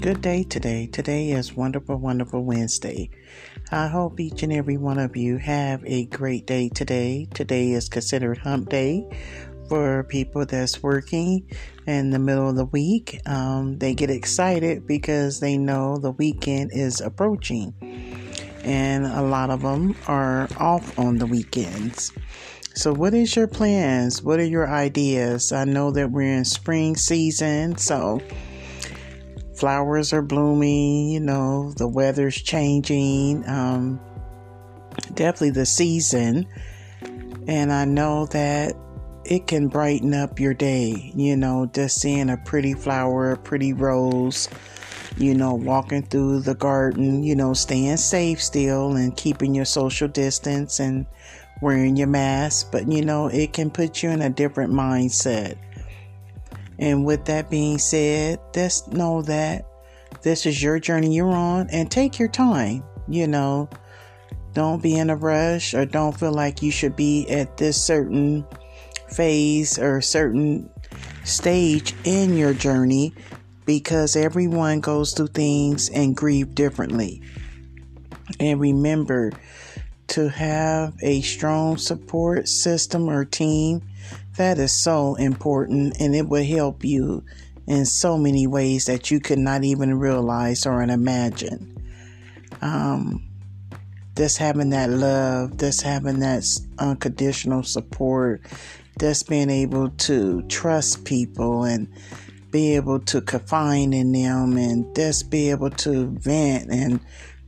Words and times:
Good 0.00 0.20
day 0.20 0.44
today. 0.44 0.86
Today 0.86 1.30
is 1.32 1.56
Wonderful, 1.56 1.96
Wonderful 1.96 2.44
Wednesday. 2.44 3.10
I 3.72 3.88
hope 3.88 4.20
each 4.20 4.44
and 4.44 4.52
every 4.52 4.76
one 4.76 4.96
of 4.96 5.16
you 5.16 5.38
have 5.38 5.84
a 5.84 6.06
great 6.06 6.46
day 6.46 6.68
today. 6.68 7.26
Today 7.34 7.72
is 7.72 7.88
considered 7.88 8.38
hump 8.38 8.68
day 8.68 9.04
for 9.68 10.04
people 10.04 10.46
that's 10.46 10.84
working 10.84 11.50
in 11.88 12.10
the 12.10 12.20
middle 12.20 12.48
of 12.48 12.54
the 12.54 12.66
week. 12.66 13.20
Um, 13.26 13.76
they 13.78 13.92
get 13.92 14.08
excited 14.08 14.86
because 14.86 15.40
they 15.40 15.58
know 15.58 15.98
the 15.98 16.12
weekend 16.12 16.70
is 16.72 17.00
approaching, 17.00 17.74
and 18.62 19.04
a 19.04 19.22
lot 19.22 19.50
of 19.50 19.62
them 19.62 19.96
are 20.06 20.48
off 20.58 20.96
on 20.96 21.18
the 21.18 21.26
weekends. 21.26 22.12
So, 22.72 22.94
what 22.94 23.14
is 23.14 23.34
your 23.34 23.48
plans? 23.48 24.22
What 24.22 24.38
are 24.38 24.44
your 24.44 24.68
ideas? 24.68 25.50
I 25.50 25.64
know 25.64 25.90
that 25.90 26.12
we're 26.12 26.32
in 26.32 26.44
spring 26.44 26.94
season, 26.94 27.76
so 27.76 28.20
flowers 29.58 30.12
are 30.12 30.22
blooming. 30.22 31.10
You 31.10 31.20
know, 31.20 31.72
the 31.76 31.88
weather's 31.88 32.36
changing. 32.40 33.48
Um, 33.48 34.00
definitely 35.14 35.50
the 35.50 35.66
season, 35.66 36.46
and 37.46 37.72
I 37.72 37.84
know 37.84 38.26
that 38.26 38.74
it 39.24 39.46
can 39.46 39.68
brighten 39.68 40.14
up 40.14 40.40
your 40.40 40.54
day. 40.54 41.12
You 41.14 41.36
know, 41.36 41.66
just 41.66 42.00
seeing 42.00 42.30
a 42.30 42.36
pretty 42.36 42.74
flower, 42.74 43.32
a 43.32 43.36
pretty 43.36 43.72
rose. 43.72 44.48
You 45.16 45.34
know, 45.34 45.54
walking 45.54 46.02
through 46.02 46.40
the 46.40 46.54
garden. 46.54 47.22
You 47.22 47.34
know, 47.34 47.54
staying 47.54 47.96
safe 47.96 48.42
still 48.42 48.96
and 48.96 49.16
keeping 49.16 49.54
your 49.54 49.64
social 49.64 50.08
distance 50.08 50.78
and 50.78 51.06
wearing 51.60 51.96
your 51.96 52.06
mask, 52.06 52.70
but 52.70 52.90
you 52.90 53.04
know, 53.04 53.28
it 53.28 53.52
can 53.52 53.70
put 53.70 54.02
you 54.02 54.10
in 54.10 54.22
a 54.22 54.30
different 54.30 54.72
mindset. 54.72 55.56
And 56.78 57.04
with 57.04 57.24
that 57.26 57.50
being 57.50 57.78
said, 57.78 58.40
just 58.54 58.92
know 58.92 59.22
that 59.22 59.66
this 60.22 60.46
is 60.46 60.62
your 60.62 60.78
journey 60.78 61.14
you're 61.14 61.30
on 61.30 61.68
and 61.70 61.90
take 61.90 62.18
your 62.18 62.28
time. 62.28 62.84
You 63.08 63.26
know, 63.26 63.68
don't 64.54 64.82
be 64.82 64.96
in 64.96 65.10
a 65.10 65.16
rush 65.16 65.74
or 65.74 65.86
don't 65.86 66.18
feel 66.18 66.32
like 66.32 66.62
you 66.62 66.70
should 66.70 66.96
be 66.96 67.28
at 67.28 67.56
this 67.56 67.82
certain 67.82 68.46
phase 69.08 69.78
or 69.78 70.00
certain 70.00 70.70
stage 71.24 71.94
in 72.04 72.36
your 72.36 72.54
journey 72.54 73.12
because 73.64 74.16
everyone 74.16 74.80
goes 74.80 75.12
through 75.12 75.28
things 75.28 75.90
and 75.90 76.16
grieve 76.16 76.54
differently. 76.54 77.22
And 78.40 78.60
remember, 78.60 79.32
to 80.08 80.28
have 80.28 80.94
a 81.02 81.20
strong 81.20 81.76
support 81.76 82.48
system 82.48 83.08
or 83.08 83.24
team, 83.24 83.82
that 84.38 84.58
is 84.58 84.72
so 84.72 85.14
important 85.16 86.00
and 86.00 86.14
it 86.14 86.28
will 86.28 86.44
help 86.44 86.84
you 86.84 87.24
in 87.66 87.84
so 87.84 88.16
many 88.16 88.46
ways 88.46 88.86
that 88.86 89.10
you 89.10 89.20
could 89.20 89.38
not 89.38 89.62
even 89.62 89.98
realize 89.98 90.64
or 90.64 90.82
imagine. 90.82 91.76
Um, 92.62 93.28
just 94.16 94.38
having 94.38 94.70
that 94.70 94.90
love, 94.90 95.58
just 95.58 95.82
having 95.82 96.20
that 96.20 96.44
unconditional 96.78 97.62
support, 97.62 98.40
just 98.98 99.28
being 99.28 99.50
able 99.50 99.90
to 99.90 100.42
trust 100.42 101.04
people 101.04 101.64
and 101.64 101.88
be 102.50 102.74
able 102.74 103.00
to 103.00 103.20
confide 103.20 103.92
in 103.92 104.12
them 104.12 104.56
and 104.56 104.96
just 104.96 105.30
be 105.30 105.50
able 105.50 105.70
to 105.70 106.06
vent 106.06 106.70
and 106.70 107.00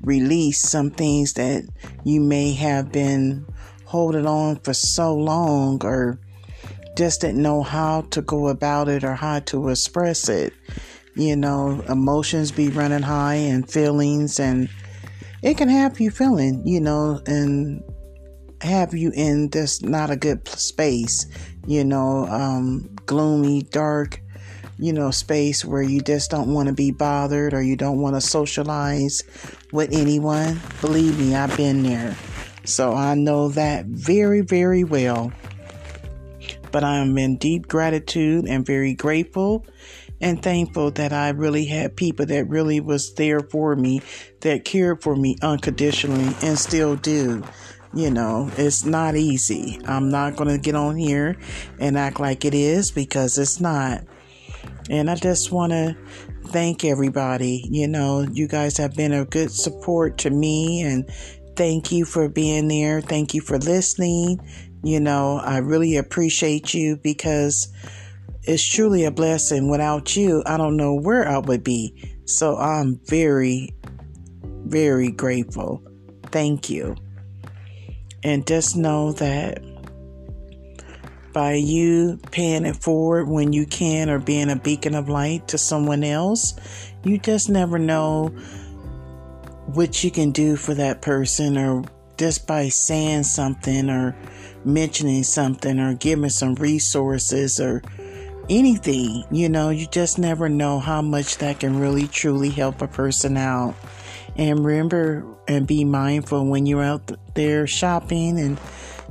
release 0.02 0.60
some 0.60 0.90
things 0.90 1.32
that 1.34 1.64
you 2.04 2.20
may 2.20 2.52
have 2.52 2.92
been 2.92 3.46
holding 3.86 4.26
on 4.26 4.56
for 4.56 4.74
so 4.74 5.14
long 5.14 5.84
or 5.84 6.20
just 6.96 7.20
didn't 7.20 7.42
know 7.42 7.62
how 7.62 8.02
to 8.10 8.22
go 8.22 8.48
about 8.48 8.88
it 8.88 9.04
or 9.04 9.14
how 9.14 9.40
to 9.40 9.68
express 9.68 10.28
it. 10.28 10.52
You 11.14 11.36
know, 11.36 11.82
emotions 11.88 12.52
be 12.52 12.68
running 12.68 13.02
high 13.02 13.34
and 13.34 13.68
feelings, 13.68 14.38
and 14.38 14.68
it 15.42 15.56
can 15.56 15.68
have 15.68 16.00
you 16.00 16.10
feeling, 16.10 16.66
you 16.66 16.80
know, 16.80 17.20
and 17.26 17.82
have 18.62 18.94
you 18.94 19.10
in 19.14 19.48
this 19.50 19.82
not 19.82 20.10
a 20.10 20.16
good 20.16 20.46
space, 20.48 21.26
you 21.66 21.84
know, 21.84 22.26
um, 22.26 22.94
gloomy, 23.06 23.62
dark, 23.62 24.20
you 24.78 24.92
know, 24.92 25.10
space 25.10 25.64
where 25.64 25.82
you 25.82 26.00
just 26.00 26.30
don't 26.30 26.52
want 26.52 26.68
to 26.68 26.74
be 26.74 26.90
bothered 26.90 27.52
or 27.52 27.62
you 27.62 27.76
don't 27.76 28.00
want 28.00 28.16
to 28.16 28.20
socialize 28.20 29.22
with 29.72 29.92
anyone. 29.92 30.60
Believe 30.80 31.18
me, 31.18 31.34
I've 31.34 31.54
been 31.56 31.82
there. 31.82 32.16
So 32.64 32.92
I 32.94 33.14
know 33.14 33.48
that 33.50 33.86
very, 33.86 34.42
very 34.42 34.84
well. 34.84 35.32
But 36.72 36.84
I 36.84 36.98
am 36.98 37.16
in 37.18 37.36
deep 37.36 37.68
gratitude 37.68 38.46
and 38.46 38.64
very 38.64 38.94
grateful 38.94 39.66
and 40.20 40.42
thankful 40.42 40.90
that 40.92 41.12
I 41.12 41.30
really 41.30 41.64
had 41.64 41.96
people 41.96 42.26
that 42.26 42.48
really 42.48 42.80
was 42.80 43.14
there 43.14 43.40
for 43.40 43.74
me, 43.74 44.02
that 44.40 44.64
cared 44.64 45.02
for 45.02 45.16
me 45.16 45.36
unconditionally 45.42 46.34
and 46.42 46.58
still 46.58 46.96
do. 46.96 47.42
You 47.92 48.10
know, 48.10 48.50
it's 48.56 48.84
not 48.84 49.16
easy. 49.16 49.80
I'm 49.86 50.10
not 50.10 50.36
going 50.36 50.48
to 50.48 50.58
get 50.58 50.76
on 50.76 50.96
here 50.96 51.36
and 51.80 51.98
act 51.98 52.20
like 52.20 52.44
it 52.44 52.54
is 52.54 52.92
because 52.92 53.36
it's 53.36 53.60
not. 53.60 54.04
And 54.88 55.10
I 55.10 55.16
just 55.16 55.50
want 55.50 55.72
to 55.72 55.96
thank 56.48 56.84
everybody. 56.84 57.64
You 57.68 57.88
know, 57.88 58.22
you 58.22 58.46
guys 58.46 58.76
have 58.76 58.94
been 58.94 59.12
a 59.12 59.24
good 59.24 59.50
support 59.50 60.18
to 60.18 60.30
me, 60.30 60.82
and 60.82 61.08
thank 61.56 61.90
you 61.90 62.04
for 62.04 62.28
being 62.28 62.68
there. 62.68 63.00
Thank 63.00 63.34
you 63.34 63.40
for 63.40 63.58
listening. 63.58 64.40
You 64.82 65.00
know, 65.00 65.38
I 65.38 65.58
really 65.58 65.96
appreciate 65.96 66.72
you 66.72 66.96
because 66.96 67.72
it's 68.42 68.64
truly 68.64 69.04
a 69.04 69.10
blessing. 69.10 69.70
Without 69.70 70.16
you, 70.16 70.42
I 70.46 70.56
don't 70.56 70.76
know 70.76 70.94
where 70.94 71.28
I 71.28 71.38
would 71.38 71.62
be. 71.62 72.16
So 72.24 72.56
I'm 72.56 73.00
very, 73.06 73.74
very 74.64 75.10
grateful. 75.10 75.82
Thank 76.26 76.70
you. 76.70 76.96
And 78.22 78.46
just 78.46 78.76
know 78.76 79.12
that 79.12 79.62
by 81.32 81.54
you 81.54 82.18
paying 82.30 82.64
it 82.64 82.76
forward 82.76 83.28
when 83.28 83.52
you 83.52 83.66
can 83.66 84.10
or 84.10 84.18
being 84.18 84.50
a 84.50 84.56
beacon 84.56 84.94
of 84.94 85.08
light 85.08 85.48
to 85.48 85.58
someone 85.58 86.02
else. 86.02 86.54
You 87.04 87.18
just 87.18 87.48
never 87.48 87.78
know 87.78 88.28
what 89.66 90.02
you 90.02 90.10
can 90.10 90.32
do 90.32 90.56
for 90.56 90.74
that 90.74 91.02
person 91.02 91.56
or 91.56 91.84
just 92.20 92.46
by 92.46 92.68
saying 92.68 93.22
something 93.22 93.88
or 93.88 94.14
mentioning 94.62 95.22
something 95.22 95.80
or 95.80 95.94
giving 95.94 96.28
some 96.28 96.54
resources 96.56 97.58
or 97.58 97.82
anything, 98.50 99.24
you 99.30 99.48
know, 99.48 99.70
you 99.70 99.86
just 99.86 100.18
never 100.18 100.46
know 100.46 100.78
how 100.78 101.00
much 101.00 101.38
that 101.38 101.60
can 101.60 101.80
really 101.80 102.06
truly 102.06 102.50
help 102.50 102.82
a 102.82 102.86
person 102.86 103.38
out. 103.38 103.74
And 104.36 104.62
remember 104.62 105.24
and 105.48 105.66
be 105.66 105.82
mindful 105.82 106.44
when 106.44 106.66
you're 106.66 106.82
out 106.82 107.10
there 107.34 107.66
shopping 107.66 108.38
and 108.38 108.60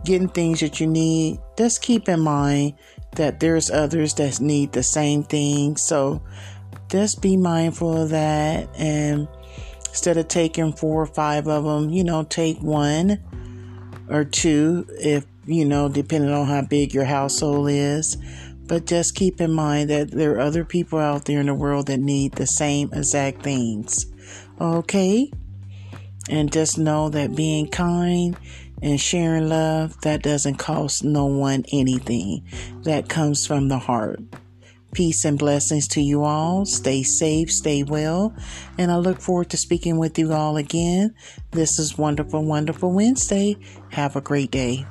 getting 0.05 0.29
things 0.29 0.59
that 0.59 0.79
you 0.79 0.85
need, 0.85 1.39
just 1.57 1.81
keep 1.81 2.07
in 2.07 2.19
mind 2.19 2.75
that 3.15 3.39
there's 3.39 3.71
others 3.71 4.13
that 4.13 4.39
need 4.39 4.71
the 4.71 4.83
same 4.83 5.23
thing. 5.23 5.77
So 5.77 6.21
just 6.91 7.23
be 7.23 7.37
mindful 7.37 8.03
of 8.03 8.09
that. 8.09 8.69
And 8.77 9.27
instead 9.89 10.17
of 10.17 10.27
taking 10.27 10.73
four 10.73 11.01
or 11.01 11.07
five 11.07 11.47
of 11.47 11.63
them, 11.63 11.89
you 11.89 12.03
know, 12.03 12.23
take 12.23 12.59
one 12.61 13.19
or 14.09 14.23
two 14.23 14.85
if, 14.99 15.25
you 15.45 15.65
know, 15.65 15.89
depending 15.89 16.31
on 16.31 16.47
how 16.47 16.61
big 16.61 16.93
your 16.93 17.05
household 17.05 17.69
is. 17.69 18.17
But 18.65 18.85
just 18.85 19.15
keep 19.15 19.41
in 19.41 19.51
mind 19.51 19.89
that 19.89 20.11
there 20.11 20.33
are 20.35 20.39
other 20.39 20.63
people 20.63 20.99
out 20.99 21.25
there 21.25 21.39
in 21.39 21.47
the 21.47 21.55
world 21.55 21.87
that 21.87 21.99
need 21.99 22.33
the 22.33 22.45
same 22.45 22.91
exact 22.93 23.41
things. 23.41 24.05
Okay? 24.61 25.31
And 26.29 26.53
just 26.53 26.77
know 26.77 27.09
that 27.09 27.35
being 27.35 27.67
kind 27.67 28.37
and 28.81 29.01
sharing 29.01 29.49
love, 29.49 29.99
that 30.01 30.21
doesn't 30.21 30.55
cost 30.55 31.03
no 31.03 31.25
one 31.25 31.65
anything. 31.73 32.45
That 32.83 33.09
comes 33.09 33.47
from 33.47 33.67
the 33.69 33.79
heart. 33.79 34.19
Peace 34.91 35.23
and 35.23 35.37
blessings 35.37 35.87
to 35.89 36.01
you 36.01 36.23
all. 36.23 36.65
Stay 36.65 37.03
safe, 37.03 37.51
stay 37.51 37.83
well, 37.83 38.33
and 38.77 38.91
I 38.91 38.97
look 38.97 39.21
forward 39.21 39.49
to 39.51 39.57
speaking 39.57 39.97
with 39.97 40.17
you 40.17 40.33
all 40.33 40.57
again. 40.57 41.13
This 41.51 41.77
is 41.77 41.97
Wonderful, 41.97 42.43
Wonderful 42.43 42.91
Wednesday. 42.91 43.55
Have 43.91 44.15
a 44.15 44.21
great 44.21 44.51
day. 44.51 44.85